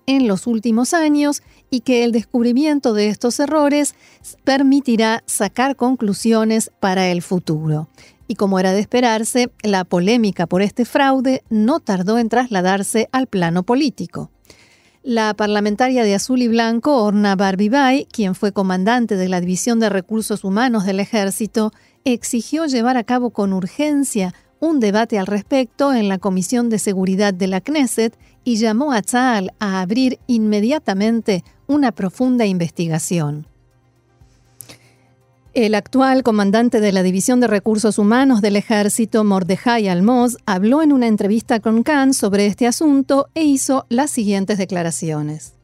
en 0.06 0.28
los 0.28 0.46
últimos 0.46 0.94
años 0.94 1.42
y 1.70 1.80
que 1.80 2.04
el 2.04 2.12
descubrimiento 2.12 2.92
de 2.94 3.08
estos 3.08 3.40
errores 3.40 3.94
permitirá 4.44 5.22
sacar 5.26 5.76
conclusiones 5.76 6.70
para 6.80 7.08
el 7.08 7.22
futuro. 7.22 7.88
Y 8.26 8.36
como 8.36 8.58
era 8.58 8.72
de 8.72 8.80
esperarse, 8.80 9.50
la 9.62 9.84
polémica 9.84 10.46
por 10.46 10.62
este 10.62 10.84
fraude 10.84 11.42
no 11.50 11.80
tardó 11.80 12.18
en 12.18 12.28
trasladarse 12.28 13.08
al 13.12 13.26
plano 13.26 13.62
político. 13.64 14.30
La 15.02 15.34
parlamentaria 15.34 16.02
de 16.02 16.14
Azul 16.14 16.40
y 16.40 16.48
Blanco, 16.48 17.02
Orna 17.02 17.36
Barbibay, 17.36 18.06
quien 18.10 18.34
fue 18.34 18.52
comandante 18.52 19.16
de 19.16 19.28
la 19.28 19.40
División 19.40 19.78
de 19.78 19.90
Recursos 19.90 20.44
Humanos 20.44 20.86
del 20.86 21.00
Ejército, 21.00 21.72
exigió 22.04 22.64
llevar 22.64 22.96
a 22.96 23.04
cabo 23.04 23.28
con 23.28 23.52
urgencia 23.52 24.32
un 24.64 24.80
debate 24.80 25.18
al 25.18 25.26
respecto 25.26 25.92
en 25.92 26.08
la 26.08 26.18
Comisión 26.18 26.70
de 26.70 26.78
Seguridad 26.78 27.34
de 27.34 27.46
la 27.46 27.60
Knesset 27.60 28.16
y 28.44 28.56
llamó 28.56 28.92
a 28.92 29.02
Tzal 29.02 29.52
a 29.60 29.80
abrir 29.80 30.18
inmediatamente 30.26 31.42
una 31.66 31.92
profunda 31.92 32.46
investigación. 32.46 33.46
El 35.52 35.74
actual 35.76 36.24
comandante 36.24 36.80
de 36.80 36.92
la 36.92 37.04
División 37.04 37.38
de 37.40 37.46
Recursos 37.46 37.98
Humanos 37.98 38.40
del 38.40 38.56
Ejército, 38.56 39.22
Mordejai 39.22 39.86
Almoz, 39.86 40.36
habló 40.46 40.82
en 40.82 40.92
una 40.92 41.06
entrevista 41.06 41.60
con 41.60 41.84
Khan 41.84 42.12
sobre 42.12 42.46
este 42.46 42.66
asunto 42.66 43.26
e 43.34 43.44
hizo 43.44 43.86
las 43.88 44.10
siguientes 44.10 44.58
declaraciones. 44.58 45.56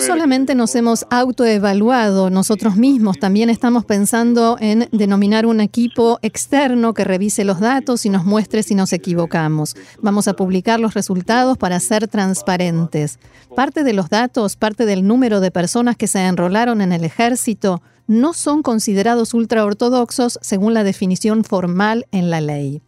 Solamente 0.00 0.54
nos 0.54 0.74
hemos 0.76 1.04
autoevaluado 1.10 2.30
nosotros 2.30 2.76
mismos, 2.76 3.18
también 3.18 3.50
estamos 3.50 3.84
pensando 3.84 4.56
en 4.60 4.88
denominar 4.92 5.46
un 5.46 5.60
equipo 5.60 6.18
externo 6.22 6.94
que 6.94 7.04
revise 7.04 7.44
los 7.44 7.58
datos 7.58 8.06
y 8.06 8.10
nos 8.10 8.24
muestre 8.24 8.62
si 8.62 8.74
nos 8.76 8.92
equivocamos. 8.92 9.74
Vamos 10.00 10.28
a 10.28 10.34
publicar 10.34 10.78
los 10.78 10.94
resultados 10.94 11.58
para 11.58 11.80
ser 11.80 12.06
transparentes. 12.06 13.18
Parte 13.56 13.82
de 13.82 13.92
los 13.92 14.10
datos, 14.10 14.56
parte 14.56 14.86
del 14.86 15.06
número 15.06 15.40
de 15.40 15.50
personas 15.50 15.96
que 15.96 16.06
se 16.06 16.20
enrolaron 16.20 16.80
en 16.80 16.92
el 16.92 17.04
ejército, 17.04 17.82
no 18.08 18.32
son 18.32 18.62
considerados 18.62 19.34
ultraortodoxos 19.34 20.38
según 20.42 20.74
la 20.74 20.82
definición 20.82 21.44
formal 21.44 22.06
en 22.10 22.30
la 22.30 22.40
ley. 22.40 22.82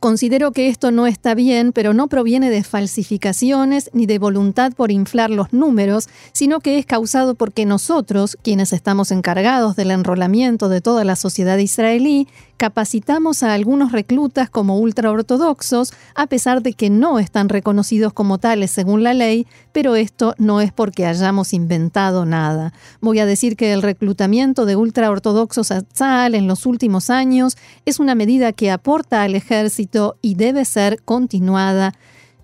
Considero 0.00 0.52
que 0.52 0.68
esto 0.68 0.92
no 0.92 1.08
está 1.08 1.34
bien, 1.34 1.72
pero 1.72 1.92
no 1.92 2.06
proviene 2.06 2.50
de 2.50 2.62
falsificaciones 2.62 3.90
ni 3.92 4.06
de 4.06 4.20
voluntad 4.20 4.72
por 4.72 4.92
inflar 4.92 5.28
los 5.28 5.52
números, 5.52 6.08
sino 6.30 6.60
que 6.60 6.78
es 6.78 6.86
causado 6.86 7.34
porque 7.34 7.66
nosotros, 7.66 8.38
quienes 8.40 8.72
estamos 8.72 9.10
encargados 9.10 9.74
del 9.74 9.90
enrolamiento 9.90 10.68
de 10.68 10.80
toda 10.80 11.02
la 11.02 11.16
sociedad 11.16 11.58
israelí, 11.58 12.28
capacitamos 12.58 13.42
a 13.42 13.54
algunos 13.54 13.90
reclutas 13.90 14.50
como 14.50 14.78
ultraortodoxos, 14.78 15.92
a 16.14 16.26
pesar 16.28 16.62
de 16.62 16.74
que 16.74 16.90
no 16.90 17.18
están 17.18 17.48
reconocidos 17.48 18.12
como 18.12 18.38
tales 18.38 18.70
según 18.70 19.02
la 19.02 19.14
ley, 19.14 19.46
pero 19.72 19.96
esto 19.96 20.34
no 20.38 20.60
es 20.60 20.72
porque 20.72 21.06
hayamos 21.06 21.52
inventado 21.52 22.24
nada. 22.24 22.72
Voy 23.00 23.18
a 23.18 23.26
decir 23.26 23.56
que 23.56 23.72
el 23.72 23.82
reclutamiento 23.82 24.64
de 24.64 24.76
ultraortodoxos 24.76 25.70
a 25.70 25.82
Tzal 25.82 26.34
en 26.34 26.46
los 26.46 26.66
últimos 26.66 27.10
años 27.10 27.56
es 27.84 28.00
una 28.00 28.14
medida 28.14 28.52
que 28.52 28.70
aporta 28.72 29.22
al 29.22 29.36
ejército 29.36 29.87
y 30.20 30.34
debe 30.34 30.64
ser 30.64 31.02
continuada 31.02 31.94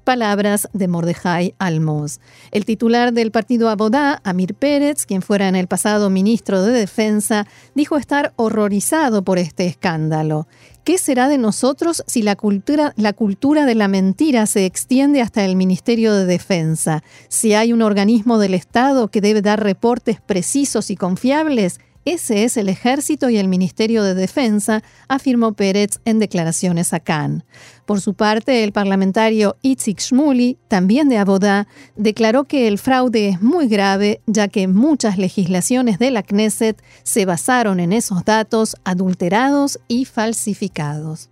Palabras 0.05 0.69
de 0.73 0.87
Mordejai 0.87 1.55
Almoz. 1.59 2.21
El 2.53 2.65
titular 2.65 3.13
del 3.13 3.31
partido 3.31 3.71
Abodá, 3.71 4.21
Amir 4.25 4.55
Pérez, 4.55 5.07
quien 5.07 5.23
fuera 5.23 5.49
en 5.49 5.57
el 5.57 5.67
pasado 5.67 6.11
ministro 6.11 6.63
de 6.63 6.73
Defensa, 6.73 7.47
dijo 7.75 7.97
estar 7.97 8.33
horrorizado 8.37 9.25
por 9.25 9.39
este 9.39 9.67
escándalo. 9.67 10.47
¿Qué 10.85 10.99
será 10.99 11.29
de 11.29 11.39
nosotros 11.39 12.03
si 12.07 12.21
la 12.21 12.37
cultura, 12.37 12.93
la 12.97 13.15
cultura 13.15 13.65
de 13.65 13.75
la 13.75 13.89
mentira 13.89 14.45
se 14.47 14.67
extiende 14.67 15.23
hasta 15.23 15.45
el 15.45 15.57
Ministerio 15.57 16.13
de 16.13 16.27
Defensa? 16.27 17.03
Si 17.29 17.55
hay 17.55 17.73
un 17.73 17.81
organismo 17.81 18.39
del 18.39 18.53
Estado 18.53 19.09
que 19.09 19.23
debe 19.23 19.41
dar 19.41 19.63
reportes 19.63 20.21
precisos 20.21 20.91
y 20.91 20.97
confiables, 20.97 21.81
ese 22.05 22.45
es 22.45 22.57
el 22.57 22.69
ejército 22.69 23.31
y 23.31 23.39
el 23.39 23.49
Ministerio 23.49 24.03
de 24.03 24.15
Defensa, 24.15 24.83
afirmó 25.09 25.55
Pérez 25.55 26.01
en 26.05 26.19
declaraciones 26.19 26.93
a 26.93 27.01
Cannes. 27.01 27.45
Por 27.87 28.01
su 28.01 28.15
parte, 28.15 28.65
el 28.65 28.73
parlamentario 28.73 29.57
Itzik 29.63 30.01
Shmuli, 30.01 30.59
también 30.69 31.09
de 31.09 31.19
Abodá, 31.19 31.67
declaró 31.97 32.45
que 32.45 32.69
el 32.69 32.79
fraude 32.79 33.29
es 33.29 33.43
muy 33.43 33.69
grave, 33.69 34.21
ya 34.27 34.49
que 34.49 34.69
muchas 34.69 35.19
legislaciones 35.19 35.99
de 35.99 36.11
la 36.11 36.23
Knesset 36.23 36.83
se 37.03 37.25
basaron 37.25 37.81
en 37.81 37.93
esos 37.93 38.25
datos 38.25 38.77
adulterados 38.85 39.79
y 39.89 40.05
falsificados. 40.05 41.31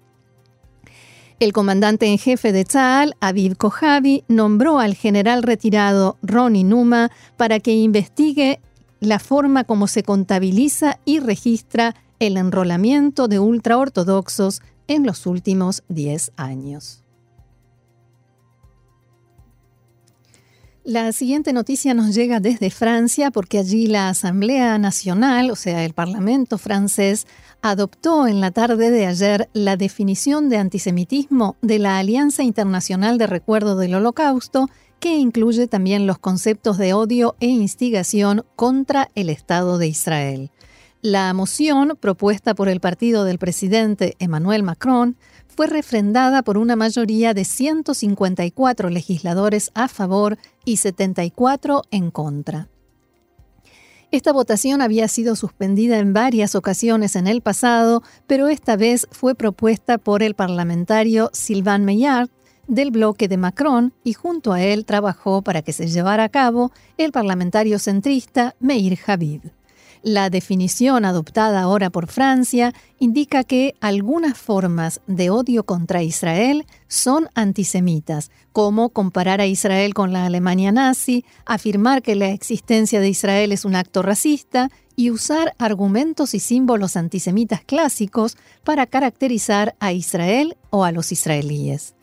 El 1.43 1.52
comandante 1.52 2.07
en 2.07 2.19
jefe 2.19 2.52
de 2.52 2.64
Tzal, 2.64 3.17
Aviv 3.19 3.57
Kojavi, 3.57 4.23
nombró 4.29 4.79
al 4.79 4.95
general 4.95 5.43
retirado 5.43 6.17
Ronnie 6.23 6.62
Numa 6.62 7.11
para 7.37 7.59
que 7.59 7.75
investigue 7.75 8.61
la 9.03 9.19
forma 9.19 9.65
como 9.65 9.89
se 9.89 10.05
contabiliza 10.05 11.01
y 11.05 11.19
registra 11.19 11.97
el 12.21 12.37
enrolamiento 12.37 13.27
de 13.27 13.41
ultraortodoxos 13.41 14.63
en 14.87 15.05
los 15.05 15.27
últimos 15.27 15.83
10 15.89 16.31
años. 16.37 17.03
La 20.85 21.11
siguiente 21.13 21.53
noticia 21.53 21.95
nos 21.95 22.15
llega 22.15 22.39
desde 22.39 22.71
Francia 22.71 23.33
porque 23.33 23.59
allí 23.59 23.89
la 23.89 24.09
Asamblea 24.09 24.79
Nacional, 24.79 25.51
o 25.51 25.57
sea, 25.57 25.85
el 25.85 25.95
Parlamento 25.95 26.57
francés, 26.57 27.27
adoptó 27.61 28.29
en 28.29 28.41
la 28.41 28.53
tarde 28.53 28.93
de 28.93 29.07
ayer 29.07 29.49
la 29.53 29.77
definición 29.77 30.49
de 30.49 30.59
antisemitismo 30.59 31.57
de 31.61 31.81
la 31.81 31.99
Alianza 31.99 32.45
Internacional 32.45 33.19
de 33.19 33.27
Recuerdo 33.27 33.77
del 33.77 33.97
Holocausto 33.97 34.69
que 35.03 35.17
incluye 35.17 35.67
también 35.67 36.07
los 36.07 36.21
conceptos 36.21 36.79
de 36.79 36.95
odio 36.95 37.35
e 37.41 37.49
instigación 37.49 38.45
contra 38.55 39.11
el 39.17 39.31
Estado 39.31 39.77
de 39.77 39.89
Israel. 39.89 40.53
La 41.01 41.35
moción, 41.35 41.99
propuesta 41.99 42.55
por 42.55 42.69
el 42.69 42.79
partido 42.79 43.25
del 43.25 43.39
presidente 43.39 44.15
Emmanuel 44.21 44.63
Macron, 44.63 45.17
fue 45.49 45.67
refrendada 45.67 46.43
por 46.43 46.57
una 46.57 46.77
mayoría 46.77 47.35
de 47.35 47.45
154 47.45 48.91
legisladores 48.91 49.73
a 49.75 49.89
favor 49.89 50.39
y 50.65 50.77
74 50.77 51.83
en 51.91 52.13
contra. 52.13 52.69
Esta 54.13 54.33
votación 54.33 54.83
había 54.83 55.09
sido 55.09 55.35
suspendida 55.35 55.99
en 55.99 56.13
varias 56.13 56.55
ocasiones 56.55 57.17
en 57.17 57.27
el 57.27 57.41
pasado, 57.41 58.05
pero 58.29 58.47
esta 58.47 58.77
vez 58.77 59.09
fue 59.11 59.35
propuesta 59.35 59.99
por 59.99 60.23
el 60.23 60.37
parlamentario 60.37 61.29
Sylvain 61.33 61.85
Meillard, 61.85 62.29
del 62.73 62.91
bloque 62.91 63.29
de 63.29 63.37
Macron 63.37 63.93
y 64.02 64.14
junto 64.14 64.55
a 64.55 64.62
él 64.62 64.87
trabajó 64.87 65.43
para 65.43 65.61
que 65.61 65.75
se 65.75 65.88
llevara 65.88 66.25
a 66.25 66.29
cabo 66.31 66.73
el 66.97 67.12
parlamentario 67.12 67.79
centrista 67.79 68.57
Meir 68.61 68.99
Habib. 69.07 69.43
La 70.02 70.31
definición 70.31 71.05
adoptada 71.05 71.61
ahora 71.61 71.91
por 71.91 72.07
Francia 72.07 72.73
indica 72.99 73.45
que 73.45 73.75
algunas 73.81 74.38
formas 74.38 75.02
de 75.07 75.29
odio 75.29 75.64
contra 75.64 76.02
Israel 76.02 76.64
son 76.88 77.29
antisemitas, 77.35 78.31
como 78.52 78.88
comparar 78.88 79.43
a 79.43 79.47
Israel 79.47 79.93
con 79.93 80.14
la 80.14 80.25
Alemania 80.25 80.73
nazi, 80.73 81.26
afirmar 81.45 82.00
que 82.00 82.17
la 82.17 82.31
existencia 82.31 83.00
de 83.00 83.11
Israel 83.11 83.52
es 83.52 83.67
un 83.67 83.76
acto 83.76 84.00
racista 84.00 84.71
y 84.97 85.11
usar 85.11 85.55
argumentos 85.59 86.33
y 86.33 86.41
símbolos 86.41 86.97
antisemitas 86.97 87.62
clásicos 87.64 88.38
para 88.64 88.87
caracterizar 88.87 89.76
a 89.79 89.93
Israel 89.93 90.57
o 90.71 90.85
a 90.85 90.91
los 90.91 91.12
israelíes 91.12 91.95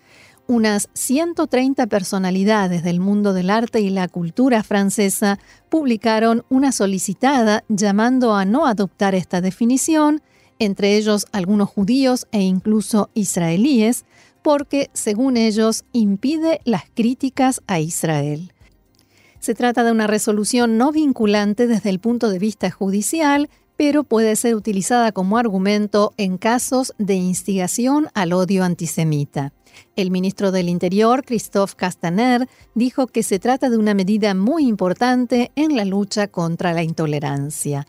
unas 0.49 0.89
130 0.93 1.85
personalidades 1.85 2.83
del 2.83 2.99
mundo 2.99 3.33
del 3.33 3.51
arte 3.51 3.81
y 3.81 3.91
la 3.91 4.07
cultura 4.07 4.63
francesa 4.63 5.37
publicaron 5.69 6.43
una 6.49 6.71
solicitada 6.71 7.63
llamando 7.69 8.33
a 8.33 8.45
no 8.45 8.65
adoptar 8.65 9.13
esta 9.13 9.41
definición 9.41 10.23
entre 10.57 10.97
ellos 10.97 11.27
algunos 11.31 11.69
judíos 11.69 12.27
e 12.31 12.41
incluso 12.41 13.09
israelíes, 13.13 14.05
porque, 14.41 14.89
según 14.93 15.37
ellos, 15.37 15.85
impide 15.93 16.61
las 16.65 16.83
críticas 16.93 17.61
a 17.67 17.79
Israel. 17.79 18.51
Se 19.39 19.53
trata 19.53 19.83
de 19.83 19.91
una 19.91 20.07
resolución 20.07 20.77
no 20.77 20.91
vinculante 20.91 21.67
desde 21.67 21.91
el 21.91 21.99
punto 21.99 22.29
de 22.29 22.39
vista 22.39 22.71
judicial, 22.71 23.49
pero 23.77 24.03
puede 24.03 24.35
ser 24.35 24.55
utilizada 24.55 25.13
como 25.13 25.37
argumento 25.37 26.11
en 26.17 26.37
casos 26.37 26.93
de 26.97 27.13
instigación 27.13 28.09
al 28.13 28.33
odio 28.33 28.65
antisemita. 28.65 29.53
El 29.95 30.11
ministro 30.11 30.51
del 30.51 30.69
Interior, 30.69 31.23
Christophe 31.25 31.75
Castaner, 31.75 32.47
dijo 32.75 33.07
que 33.07 33.23
se 33.23 33.39
trata 33.39 33.69
de 33.69 33.77
una 33.77 33.93
medida 33.93 34.33
muy 34.33 34.67
importante 34.67 35.51
en 35.55 35.75
la 35.75 35.85
lucha 35.85 36.27
contra 36.27 36.73
la 36.73 36.83
intolerancia. 36.83 37.87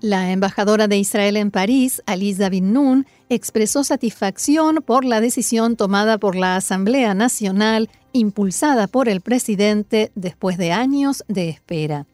La 0.00 0.30
embajadora 0.30 0.86
de 0.86 0.96
Israel 0.96 1.36
en 1.36 1.50
París, 1.50 2.02
Aliza 2.06 2.48
Bin 2.48 3.04
expresó 3.28 3.82
satisfacción 3.82 4.76
por 4.76 5.04
la 5.04 5.20
decisión 5.20 5.74
tomada 5.76 6.18
por 6.18 6.36
la 6.36 6.54
Asamblea 6.54 7.14
Nacional, 7.14 7.90
impulsada 8.12 8.86
por 8.86 9.08
el 9.08 9.20
presidente 9.20 10.12
después 10.14 10.56
de 10.56 10.70
años 10.70 11.24
de 11.26 11.48
espera. 11.48 12.06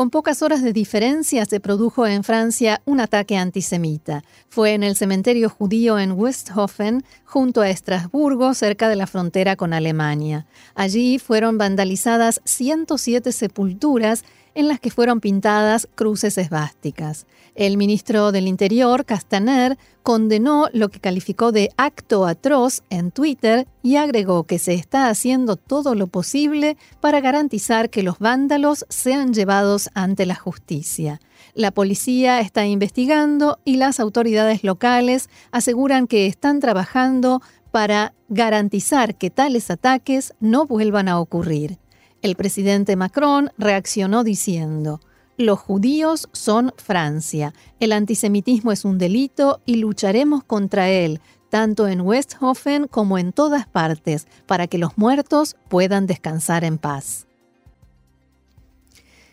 Con 0.00 0.08
pocas 0.08 0.40
horas 0.40 0.62
de 0.62 0.72
diferencia 0.72 1.44
se 1.44 1.60
produjo 1.60 2.06
en 2.06 2.24
Francia 2.24 2.80
un 2.86 3.00
ataque 3.00 3.36
antisemita. 3.36 4.24
Fue 4.48 4.72
en 4.72 4.82
el 4.82 4.96
cementerio 4.96 5.50
judío 5.50 5.98
en 5.98 6.12
Westhofen, 6.12 7.04
junto 7.26 7.60
a 7.60 7.68
Estrasburgo, 7.68 8.54
cerca 8.54 8.88
de 8.88 8.96
la 8.96 9.06
frontera 9.06 9.56
con 9.56 9.74
Alemania. 9.74 10.46
Allí 10.74 11.18
fueron 11.18 11.58
vandalizadas 11.58 12.40
107 12.46 13.30
sepulturas 13.30 14.24
en 14.54 14.68
las 14.68 14.80
que 14.80 14.90
fueron 14.90 15.20
pintadas 15.20 15.88
cruces 15.94 16.38
esvásticas. 16.38 17.26
El 17.54 17.76
ministro 17.76 18.32
del 18.32 18.46
Interior, 18.46 19.04
Castaner, 19.04 19.76
condenó 20.02 20.68
lo 20.72 20.88
que 20.88 21.00
calificó 21.00 21.52
de 21.52 21.70
acto 21.76 22.26
atroz 22.26 22.82
en 22.90 23.10
Twitter 23.10 23.66
y 23.82 23.96
agregó 23.96 24.44
que 24.44 24.58
se 24.58 24.74
está 24.74 25.08
haciendo 25.08 25.56
todo 25.56 25.94
lo 25.94 26.06
posible 26.06 26.76
para 27.00 27.20
garantizar 27.20 27.90
que 27.90 28.02
los 28.02 28.18
vándalos 28.18 28.86
sean 28.88 29.34
llevados 29.34 29.90
ante 29.94 30.26
la 30.26 30.36
justicia. 30.36 31.20
La 31.54 31.70
policía 31.70 32.40
está 32.40 32.66
investigando 32.66 33.58
y 33.64 33.76
las 33.76 34.00
autoridades 34.00 34.64
locales 34.64 35.28
aseguran 35.50 36.06
que 36.06 36.26
están 36.26 36.60
trabajando 36.60 37.42
para 37.70 38.14
garantizar 38.28 39.16
que 39.16 39.30
tales 39.30 39.70
ataques 39.70 40.34
no 40.40 40.66
vuelvan 40.66 41.08
a 41.08 41.20
ocurrir. 41.20 41.78
El 42.22 42.36
presidente 42.36 42.96
Macron 42.96 43.50
reaccionó 43.56 44.24
diciendo, 44.24 45.00
los 45.38 45.58
judíos 45.58 46.28
son 46.32 46.74
Francia, 46.76 47.54
el 47.78 47.92
antisemitismo 47.92 48.72
es 48.72 48.84
un 48.84 48.98
delito 48.98 49.62
y 49.64 49.76
lucharemos 49.76 50.44
contra 50.44 50.90
él, 50.90 51.20
tanto 51.48 51.88
en 51.88 52.02
Westhofen 52.02 52.88
como 52.88 53.16
en 53.16 53.32
todas 53.32 53.66
partes, 53.66 54.26
para 54.46 54.66
que 54.66 54.76
los 54.76 54.98
muertos 54.98 55.56
puedan 55.68 56.06
descansar 56.06 56.62
en 56.64 56.76
paz. 56.76 57.26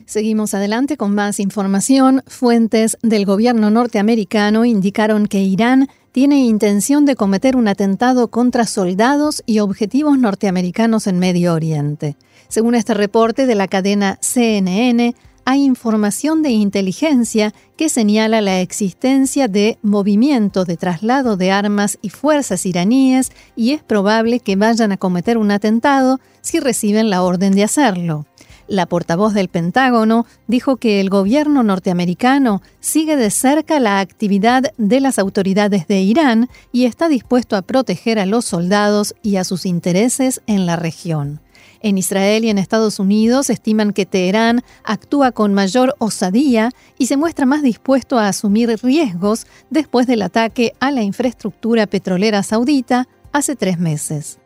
Seguimos 0.07 0.53
adelante 0.53 0.95
con 0.95 1.13
más 1.13 1.37
información. 1.37 2.23
Fuentes 2.27 2.97
del 3.03 3.25
gobierno 3.25 3.69
norteamericano 3.69 4.63
indicaron 4.63 5.27
que 5.27 5.41
Irán 5.41 5.89
tiene 6.13 6.45
intención 6.45 7.03
de 7.03 7.17
cometer 7.17 7.57
un 7.57 7.67
atentado 7.67 8.29
contra 8.29 8.65
soldados 8.65 9.43
y 9.45 9.59
objetivos 9.59 10.17
norteamericanos 10.17 11.07
en 11.07 11.19
Medio 11.19 11.53
Oriente. 11.53 12.15
Según 12.47 12.75
este 12.75 12.93
reporte 12.93 13.45
de 13.47 13.55
la 13.55 13.67
cadena 13.67 14.17
CNN, 14.21 15.13
hay 15.43 15.65
información 15.65 16.41
de 16.41 16.51
inteligencia 16.51 17.53
que 17.75 17.89
señala 17.89 18.39
la 18.39 18.61
existencia 18.61 19.49
de 19.49 19.77
movimiento 19.81 20.63
de 20.63 20.77
traslado 20.77 21.35
de 21.35 21.51
armas 21.51 21.99
y 22.01 22.11
fuerzas 22.11 22.65
iraníes 22.65 23.33
y 23.57 23.71
es 23.71 23.83
probable 23.83 24.39
que 24.39 24.55
vayan 24.55 24.93
a 24.93 24.97
cometer 24.97 25.37
un 25.37 25.51
atentado 25.51 26.21
si 26.39 26.61
reciben 26.61 27.09
la 27.09 27.23
orden 27.23 27.51
de 27.51 27.65
hacerlo. 27.65 28.25
La 28.67 28.86
portavoz 28.86 29.33
del 29.33 29.47
Pentágono 29.47 30.25
dijo 30.47 30.75
que 30.75 31.00
el 31.00 31.09
gobierno 31.09 31.63
norteamericano 31.63 32.62
sigue 32.81 33.15
de 33.15 33.31
cerca 33.31 33.79
la 33.79 34.01
actividad 34.01 34.74
de 34.77 35.00
las 35.00 35.19
autoridades 35.19 35.88
de 35.88 36.01
Irán 36.01 36.50
y 36.74 36.83
está 36.85 37.07
dispuesto 37.07 37.55
a 37.55 37.61
proteger 37.61 38.20
a 38.20 38.25
los 38.25 38.44
soldados 38.44 39.15
y 39.24 39.37
a 39.37 39.46
sus 39.46 39.65
intereses 39.65 40.42
en 40.48 40.65
la 40.65 40.75
región. 40.75 41.39
En 41.81 41.98
Israel 41.98 42.44
y 42.44 42.50
en 42.50 42.57
Estados 42.57 43.00
Unidos 43.00 43.50
estiman 43.50 43.94
que 43.94 44.05
Teherán 44.05 44.63
actúa 44.83 45.31
con 45.31 45.53
mayor 45.53 45.96
osadía 46.00 46.72
y 46.98 47.05
se 47.05 47.18
muestra 47.18 47.46
más 47.46 47.61
dispuesto 47.61 48.18
a 48.18 48.27
asumir 48.27 48.77
riesgos 48.83 49.48
después 49.70 50.07
del 50.07 50.24
ataque 50.24 50.74
a 50.79 50.92
la 50.92 51.03
infraestructura 51.03 51.87
petrolera 51.87 52.44
saudita 52.44 53.07
hace 53.31 53.55
tres 53.55 53.79
meses. 53.79 54.39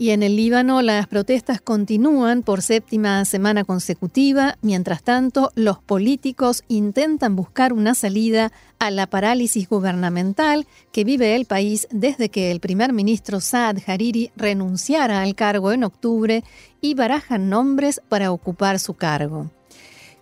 Y 0.00 0.12
en 0.12 0.22
el 0.22 0.34
Líbano 0.34 0.80
las 0.80 1.06
protestas 1.08 1.60
continúan 1.60 2.42
por 2.42 2.62
séptima 2.62 3.22
semana 3.26 3.64
consecutiva. 3.64 4.56
Mientras 4.62 5.02
tanto, 5.02 5.52
los 5.56 5.78
políticos 5.78 6.64
intentan 6.68 7.36
buscar 7.36 7.74
una 7.74 7.94
salida 7.94 8.50
a 8.78 8.90
la 8.90 9.06
parálisis 9.06 9.68
gubernamental 9.68 10.66
que 10.90 11.04
vive 11.04 11.36
el 11.36 11.44
país 11.44 11.86
desde 11.90 12.30
que 12.30 12.50
el 12.50 12.60
primer 12.60 12.94
ministro 12.94 13.40
Saad 13.40 13.76
Hariri 13.86 14.30
renunciara 14.36 15.20
al 15.20 15.34
cargo 15.34 15.70
en 15.70 15.84
octubre 15.84 16.44
y 16.80 16.94
barajan 16.94 17.50
nombres 17.50 18.00
para 18.08 18.32
ocupar 18.32 18.78
su 18.78 18.94
cargo. 18.94 19.50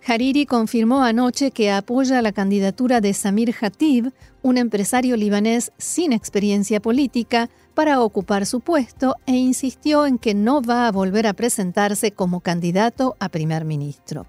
Hariri 0.09 0.47
confirmó 0.47 1.03
anoche 1.03 1.51
que 1.51 1.69
apoya 1.69 2.23
la 2.23 2.31
candidatura 2.31 2.99
de 2.99 3.13
Samir 3.13 3.53
Hatib, 3.61 4.11
un 4.41 4.57
empresario 4.57 5.15
libanés 5.15 5.71
sin 5.77 6.13
experiencia 6.13 6.79
política, 6.79 7.47
para 7.75 8.01
ocupar 8.01 8.47
su 8.47 8.59
puesto 8.59 9.17
e 9.27 9.33
insistió 9.33 10.07
en 10.07 10.17
que 10.17 10.33
no 10.33 10.63
va 10.63 10.87
a 10.87 10.91
volver 10.91 11.27
a 11.27 11.33
presentarse 11.33 12.11
como 12.11 12.39
candidato 12.39 13.17
a 13.19 13.29
primer 13.29 13.65
ministro. 13.65 14.25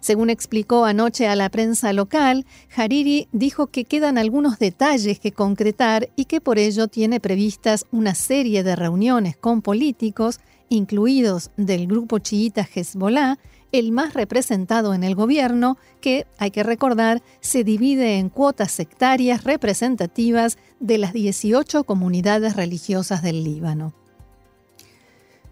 Según 0.00 0.28
explicó 0.28 0.84
anoche 0.84 1.26
a 1.26 1.34
la 1.34 1.48
prensa 1.48 1.94
local, 1.94 2.44
Hariri 2.76 3.28
dijo 3.32 3.68
que 3.68 3.86
quedan 3.86 4.18
algunos 4.18 4.58
detalles 4.58 5.18
que 5.18 5.32
concretar 5.32 6.10
y 6.14 6.26
que 6.26 6.42
por 6.42 6.58
ello 6.58 6.88
tiene 6.88 7.20
previstas 7.20 7.86
una 7.90 8.14
serie 8.14 8.62
de 8.64 8.76
reuniones 8.76 9.38
con 9.38 9.62
políticos, 9.62 10.40
incluidos 10.68 11.50
del 11.56 11.86
grupo 11.86 12.18
chiita 12.18 12.68
Hezbollah, 12.74 13.38
el 13.72 13.90
más 13.90 14.14
representado 14.14 14.94
en 14.94 15.02
el 15.02 15.14
gobierno, 15.14 15.78
que, 16.00 16.26
hay 16.38 16.50
que 16.50 16.62
recordar, 16.62 17.22
se 17.40 17.64
divide 17.64 18.18
en 18.18 18.28
cuotas 18.28 18.70
sectarias 18.70 19.44
representativas 19.44 20.58
de 20.78 20.98
las 20.98 21.12
18 21.12 21.84
comunidades 21.84 22.54
religiosas 22.54 23.22
del 23.22 23.42
Líbano. 23.42 23.94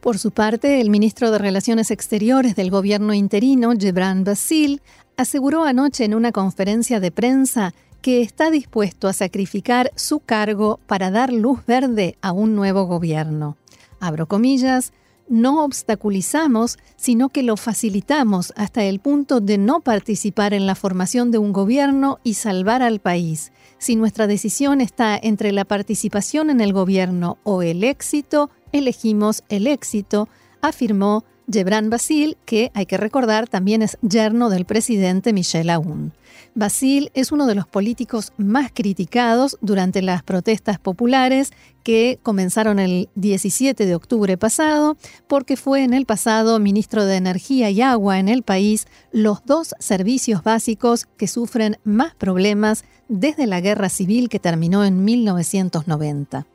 Por 0.00 0.18
su 0.18 0.30
parte, 0.30 0.80
el 0.80 0.88
ministro 0.88 1.30
de 1.30 1.38
Relaciones 1.38 1.90
Exteriores 1.90 2.56
del 2.56 2.70
gobierno 2.70 3.12
interino, 3.12 3.72
Gebran 3.78 4.24
Basil, 4.24 4.80
aseguró 5.16 5.64
anoche 5.64 6.04
en 6.04 6.14
una 6.14 6.32
conferencia 6.32 7.00
de 7.00 7.10
prensa 7.10 7.74
que 8.00 8.22
está 8.22 8.50
dispuesto 8.50 9.08
a 9.08 9.12
sacrificar 9.12 9.92
su 9.94 10.20
cargo 10.20 10.80
para 10.86 11.10
dar 11.10 11.32
luz 11.32 11.66
verde 11.66 12.16
a 12.22 12.32
un 12.32 12.54
nuevo 12.54 12.84
gobierno. 12.84 13.58
Abro 14.00 14.26
comillas, 14.26 14.94
no 15.30 15.64
obstaculizamos, 15.64 16.76
sino 16.96 17.30
que 17.30 17.42
lo 17.42 17.56
facilitamos 17.56 18.52
hasta 18.56 18.84
el 18.84 18.98
punto 18.98 19.40
de 19.40 19.56
no 19.56 19.80
participar 19.80 20.52
en 20.52 20.66
la 20.66 20.74
formación 20.74 21.30
de 21.30 21.38
un 21.38 21.52
gobierno 21.52 22.18
y 22.24 22.34
salvar 22.34 22.82
al 22.82 22.98
país. 22.98 23.52
Si 23.78 23.96
nuestra 23.96 24.26
decisión 24.26 24.80
está 24.80 25.16
entre 25.16 25.52
la 25.52 25.64
participación 25.64 26.50
en 26.50 26.60
el 26.60 26.72
gobierno 26.72 27.38
o 27.44 27.62
el 27.62 27.84
éxito, 27.84 28.50
elegimos 28.72 29.44
el 29.48 29.68
éxito, 29.68 30.28
afirmó 30.60 31.24
Gebran 31.50 31.90
Basil, 31.90 32.36
que 32.44 32.70
hay 32.74 32.86
que 32.86 32.96
recordar 32.96 33.48
también 33.48 33.82
es 33.82 33.98
yerno 34.02 34.50
del 34.50 34.64
presidente 34.64 35.32
Michel 35.32 35.70
Aoun. 35.70 36.12
Basil 36.54 37.10
es 37.14 37.32
uno 37.32 37.46
de 37.46 37.54
los 37.54 37.66
políticos 37.66 38.32
más 38.36 38.70
criticados 38.72 39.56
durante 39.60 40.02
las 40.02 40.22
protestas 40.22 40.78
populares 40.78 41.52
que 41.82 42.18
comenzaron 42.22 42.78
el 42.78 43.08
17 43.14 43.86
de 43.86 43.94
octubre 43.94 44.36
pasado, 44.36 44.96
porque 45.28 45.56
fue 45.56 45.84
en 45.84 45.94
el 45.94 46.06
pasado 46.06 46.58
ministro 46.58 47.04
de 47.04 47.16
Energía 47.16 47.70
y 47.70 47.82
Agua 47.82 48.18
en 48.18 48.28
el 48.28 48.42
país, 48.42 48.86
los 49.12 49.44
dos 49.44 49.74
servicios 49.78 50.42
básicos 50.42 51.06
que 51.16 51.28
sufren 51.28 51.78
más 51.84 52.14
problemas 52.14 52.84
desde 53.08 53.46
la 53.46 53.60
guerra 53.60 53.88
civil 53.88 54.28
que 54.28 54.38
terminó 54.38 54.84
en 54.84 55.04
1990. 55.04 56.46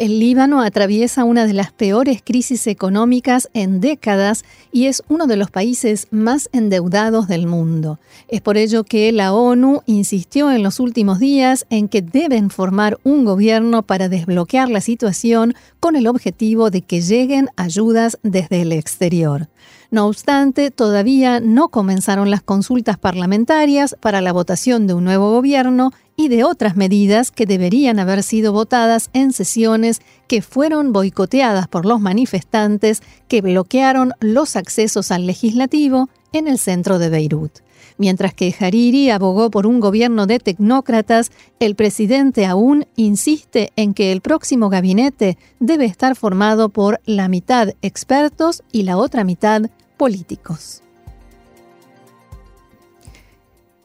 El 0.00 0.18
Líbano 0.18 0.62
atraviesa 0.62 1.24
una 1.24 1.44
de 1.44 1.52
las 1.52 1.72
peores 1.72 2.22
crisis 2.24 2.66
económicas 2.66 3.50
en 3.52 3.82
décadas 3.82 4.46
y 4.72 4.86
es 4.86 5.02
uno 5.10 5.26
de 5.26 5.36
los 5.36 5.50
países 5.50 6.06
más 6.10 6.48
endeudados 6.54 7.28
del 7.28 7.46
mundo. 7.46 7.98
Es 8.26 8.40
por 8.40 8.56
ello 8.56 8.84
que 8.84 9.12
la 9.12 9.34
ONU 9.34 9.82
insistió 9.84 10.50
en 10.52 10.62
los 10.62 10.80
últimos 10.80 11.18
días 11.18 11.66
en 11.68 11.86
que 11.86 12.00
deben 12.00 12.48
formar 12.48 12.98
un 13.04 13.26
gobierno 13.26 13.82
para 13.82 14.08
desbloquear 14.08 14.70
la 14.70 14.80
situación 14.80 15.52
con 15.80 15.96
el 15.96 16.06
objetivo 16.06 16.70
de 16.70 16.80
que 16.80 17.02
lleguen 17.02 17.50
ayudas 17.56 18.18
desde 18.22 18.62
el 18.62 18.72
exterior. 18.72 19.48
No 19.90 20.06
obstante, 20.06 20.70
todavía 20.70 21.40
no 21.40 21.68
comenzaron 21.68 22.30
las 22.30 22.42
consultas 22.42 22.96
parlamentarias 22.96 23.96
para 24.00 24.22
la 24.22 24.32
votación 24.32 24.86
de 24.86 24.94
un 24.94 25.04
nuevo 25.04 25.30
gobierno 25.32 25.92
y 26.20 26.28
de 26.28 26.44
otras 26.44 26.76
medidas 26.76 27.30
que 27.30 27.46
deberían 27.46 27.98
haber 27.98 28.22
sido 28.22 28.52
votadas 28.52 29.08
en 29.14 29.32
sesiones 29.32 30.02
que 30.28 30.42
fueron 30.42 30.92
boicoteadas 30.92 31.66
por 31.66 31.86
los 31.86 31.98
manifestantes 31.98 33.02
que 33.26 33.40
bloquearon 33.40 34.12
los 34.20 34.54
accesos 34.54 35.12
al 35.12 35.26
legislativo 35.26 36.10
en 36.34 36.46
el 36.46 36.58
centro 36.58 36.98
de 36.98 37.08
Beirut. 37.08 37.60
Mientras 37.96 38.34
que 38.34 38.54
Hariri 38.58 39.08
abogó 39.08 39.50
por 39.50 39.66
un 39.66 39.80
gobierno 39.80 40.26
de 40.26 40.40
tecnócratas, 40.40 41.30
el 41.58 41.74
presidente 41.74 42.44
aún 42.44 42.86
insiste 42.96 43.72
en 43.76 43.94
que 43.94 44.12
el 44.12 44.20
próximo 44.20 44.68
gabinete 44.68 45.38
debe 45.58 45.86
estar 45.86 46.16
formado 46.16 46.68
por 46.68 47.00
la 47.06 47.28
mitad 47.28 47.70
expertos 47.80 48.62
y 48.72 48.82
la 48.82 48.98
otra 48.98 49.24
mitad 49.24 49.70
políticos. 49.96 50.82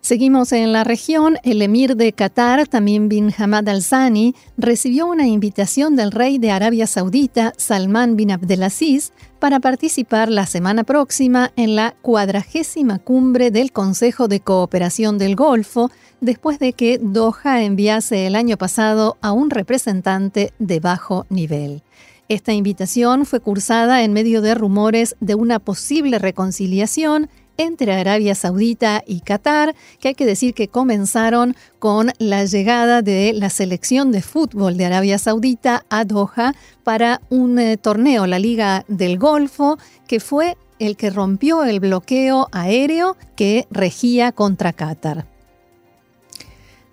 Seguimos 0.06 0.52
en 0.52 0.72
la 0.72 0.84
región. 0.84 1.38
El 1.42 1.64
emir 1.64 1.96
de 1.96 2.14
Qatar, 2.14 2.68
Tamim 2.68 3.10
bin 3.10 3.34
Hamad 3.36 3.68
al 3.68 3.84
Thani, 3.84 4.36
recibió 4.56 5.08
una 5.08 5.26
invitación 5.26 5.96
del 5.96 6.12
rey 6.12 6.38
de 6.38 6.52
Arabia 6.52 6.86
Saudita, 6.86 7.54
Salman 7.58 8.16
bin 8.16 8.30
Abdelaziz, 8.30 9.14
para 9.40 9.60
participar 9.60 10.30
la 10.30 10.46
semana 10.46 10.84
próxima 10.84 11.52
en 11.56 11.76
la 11.76 11.96
cuadragésima 12.04 13.00
cumbre 13.00 13.50
del 13.50 13.72
Consejo 13.72 14.28
de 14.28 14.42
Cooperación 14.42 15.18
del 15.18 15.36
Golfo, 15.36 15.90
después 16.22 16.60
de 16.60 16.74
que 16.74 17.00
Doha 17.02 17.64
enviase 17.64 18.28
el 18.28 18.36
año 18.36 18.58
pasado 18.58 19.18
a 19.22 19.32
un 19.32 19.50
representante 19.50 20.54
de 20.60 20.80
bajo 20.80 21.26
nivel. 21.32 21.82
Esta 22.30 22.54
invitación 22.54 23.26
fue 23.26 23.40
cursada 23.40 24.04
en 24.04 24.14
medio 24.14 24.44
de 24.44 24.54
rumores 24.54 25.16
de 25.20 25.34
una 25.34 25.58
posible 25.58 26.20
reconciliación 26.20 27.28
entre 27.58 27.94
Arabia 27.94 28.36
Saudita 28.36 29.04
y 29.06 29.22
Qatar, 29.22 29.76
que 30.00 30.10
hay 30.10 30.16
que 30.16 30.26
decir 30.26 30.54
que 30.54 30.68
comenzaron 30.68 31.56
con 31.80 32.12
la 32.18 32.46
llegada 32.46 33.02
de 33.02 33.34
la 33.34 33.50
selección 33.50 34.12
de 34.12 34.22
fútbol 34.22 34.78
de 34.78 34.86
Arabia 34.86 35.18
Saudita 35.18 35.86
a 35.90 36.06
Doha 36.06 36.54
para 36.84 37.22
un 37.30 37.60
eh, 37.60 37.78
torneo, 37.78 38.28
la 38.28 38.40
Liga 38.40 38.86
del 38.88 39.18
Golfo, 39.18 39.78
que 40.08 40.20
fue 40.20 40.58
el 40.80 40.98
que 40.98 41.10
rompió 41.10 41.64
el 41.64 41.80
bloqueo 41.80 42.48
aéreo 42.52 43.18
que 43.36 43.68
regía 43.72 44.32
contra 44.32 44.74
Qatar. 44.74 45.35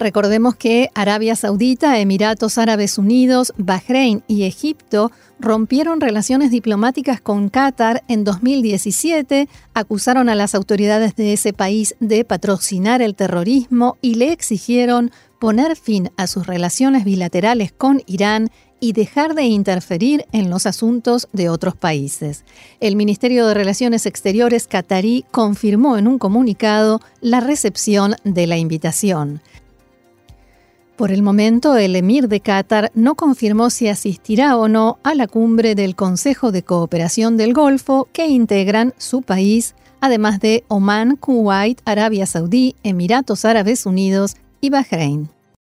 Recordemos 0.03 0.57
que 0.57 0.91
Arabia 0.97 1.37
Saudita, 1.37 2.01
Emiratos 2.01 2.59
Árabes 2.59 2.99
Unidos, 2.99 3.53
Bahrein 3.57 4.25
y 4.27 4.43
Egipto 4.43 5.12
rompieron 5.38 6.01
relaciones 6.01 6.51
diplomáticas 6.51 7.21
con 7.21 7.49
Qatar 7.49 8.03
en 8.09 8.25
2017, 8.25 9.49
acusaron 9.75 10.29
a 10.29 10.35
las 10.35 10.57
autoridades 10.57 11.15
de 11.15 11.33
ese 11.33 11.53
país 11.53 11.95
de 12.01 12.25
patrocinar 12.25 13.01
el 13.01 13.15
terrorismo 13.15 13.97
y 14.03 14.17
le 14.17 14.33
exigieron 14.33 15.12
poner 15.38 15.77
fin 15.77 16.11
a 16.17 16.27
sus 16.27 16.49
relaciones 16.49 17.05
bilaterales 17.05 17.71
con 17.71 18.03
Irán 18.07 18.51
y 18.81 18.95
dejar 18.95 19.37
de 19.37 19.45
interferir 19.45 20.27
en 20.33 20.51
los 20.51 20.67
asuntos 20.67 21.29
de 21.33 21.49
otros 21.49 21.77
países. 21.77 22.45
El 22.81 22.97
Ministerio 22.97 23.47
de 23.47 23.55
Relaciones 23.55 24.07
Exteriores 24.07 24.67
qatarí 24.67 25.25
confirmó 25.31 25.97
en 25.97 26.09
un 26.09 26.19
comunicado 26.19 27.01
la 27.21 27.38
recepción 27.38 28.17
de 28.25 28.49
la 28.49 28.57
invitación. 28.57 29.41
Por 30.96 31.11
el 31.11 31.22
momento, 31.22 31.76
el 31.76 31.96
emir 31.96 32.28
de 32.28 32.40
Qatar 32.40 32.92
no 32.94 33.14
confirmó 33.14 33.70
si 33.70 33.88
asistirá 33.88 34.57
o 34.57 34.68
no 34.68 34.98
a 35.02 35.14
la 35.14 35.26
cumbre 35.26 35.74
del 35.74 35.96
Consejo 35.96 36.52
de 36.52 36.62
Cooperación 36.62 37.37
del 37.37 37.55
Golfo 37.55 38.09
que 38.12 38.28
integran 38.28 38.92
su 38.98 39.22
país, 39.22 39.74
además 40.00 40.38
de 40.38 40.64
Omán, 40.68 41.16
Kuwait, 41.16 41.81
Arabia 41.87 42.26
Saudí, 42.26 42.76
Emiratos 42.83 43.44
Árabes 43.44 43.87
Unidos 43.87 44.37
y 44.61 44.70
Bahrein. 44.70 45.31